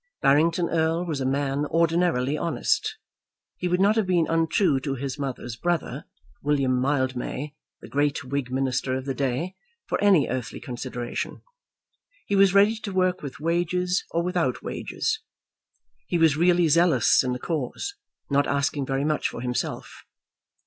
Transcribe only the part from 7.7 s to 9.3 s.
the great Whig Minister of the